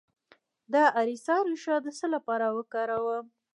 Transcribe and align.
د 0.73 0.75
اریسا 0.99 1.35
ریښه 1.47 1.75
د 1.85 1.87
څه 1.97 2.05
لپاره 2.15 2.45
وکاروم؟ 2.57 3.25